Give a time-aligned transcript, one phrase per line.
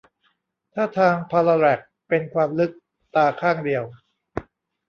[0.73, 2.71] ท่าทางพารัลแลกซ์เป็นความลึก
[3.15, 3.83] ตาข้างเดียว